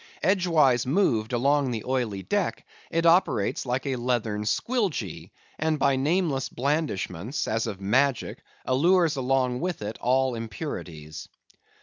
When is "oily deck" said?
1.85-2.65